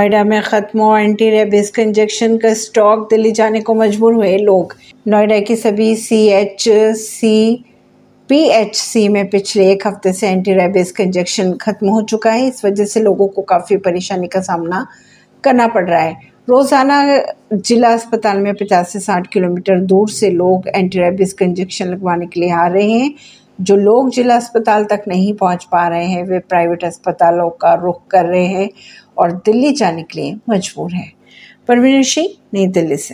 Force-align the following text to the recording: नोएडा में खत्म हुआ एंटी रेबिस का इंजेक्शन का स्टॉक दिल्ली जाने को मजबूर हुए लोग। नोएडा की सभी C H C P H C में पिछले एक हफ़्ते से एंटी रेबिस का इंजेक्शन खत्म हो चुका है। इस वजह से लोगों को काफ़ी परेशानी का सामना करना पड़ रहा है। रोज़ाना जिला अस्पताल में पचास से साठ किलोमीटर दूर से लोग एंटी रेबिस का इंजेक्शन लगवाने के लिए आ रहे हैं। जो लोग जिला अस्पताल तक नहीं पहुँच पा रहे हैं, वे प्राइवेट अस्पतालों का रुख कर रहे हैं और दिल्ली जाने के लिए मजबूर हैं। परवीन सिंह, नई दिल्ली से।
नोएडा 0.00 0.22
में 0.24 0.40
खत्म 0.42 0.80
हुआ 0.80 0.98
एंटी 1.00 1.28
रेबिस 1.30 1.70
का 1.70 1.82
इंजेक्शन 1.82 2.36
का 2.38 2.52
स्टॉक 2.54 3.00
दिल्ली 3.10 3.30
जाने 3.30 3.60
को 3.60 3.74
मजबूर 3.74 4.14
हुए 4.14 4.36
लोग। 4.38 4.74
नोएडा 5.08 5.38
की 5.40 5.56
सभी 5.56 5.96
C 5.96 6.20
H 6.28 6.64
C 6.98 7.64
P 8.30 8.38
H 8.50 8.74
C 8.76 9.08
में 9.08 9.28
पिछले 9.30 9.70
एक 9.72 9.86
हफ़्ते 9.86 10.12
से 10.12 10.28
एंटी 10.28 10.52
रेबिस 10.52 10.92
का 10.92 11.04
इंजेक्शन 11.04 11.52
खत्म 11.52 11.88
हो 11.88 12.00
चुका 12.02 12.30
है। 12.30 12.46
इस 12.48 12.64
वजह 12.64 12.84
से 12.84 13.00
लोगों 13.00 13.26
को 13.28 13.42
काफ़ी 13.42 13.76
परेशानी 13.76 14.28
का 14.28 14.40
सामना 14.40 14.86
करना 15.44 15.66
पड़ 15.66 15.84
रहा 15.88 16.00
है। 16.00 16.16
रोज़ाना 16.48 16.96
जिला 17.52 17.88
अस्पताल 17.88 18.38
में 18.38 18.54
पचास 18.54 18.92
से 18.92 19.00
साठ 19.00 19.26
किलोमीटर 19.26 19.80
दूर 19.80 20.08
से 20.08 20.30
लोग 20.30 20.68
एंटी 20.68 20.98
रेबिस 20.98 21.32
का 21.32 21.44
इंजेक्शन 21.44 21.88
लगवाने 21.88 22.26
के 22.26 22.40
लिए 22.40 22.50
आ 22.50 22.66
रहे 22.66 22.90
हैं। 22.90 23.14
जो 23.60 23.76
लोग 23.76 24.10
जिला 24.10 24.36
अस्पताल 24.36 24.84
तक 24.84 25.02
नहीं 25.08 25.32
पहुँच 25.34 25.64
पा 25.64 25.86
रहे 25.88 26.06
हैं, 26.06 26.24
वे 26.24 26.38
प्राइवेट 26.38 26.84
अस्पतालों 26.84 27.48
का 27.50 27.74
रुख 27.74 28.06
कर 28.10 28.24
रहे 28.24 28.46
हैं 28.46 28.68
और 29.18 29.32
दिल्ली 29.32 29.72
जाने 29.72 30.02
के 30.02 30.20
लिए 30.20 30.36
मजबूर 30.50 30.92
हैं। 30.92 31.12
परवीन 31.68 32.02
सिंह, 32.02 32.28
नई 32.54 32.66
दिल्ली 32.66 32.96
से। 32.96 33.08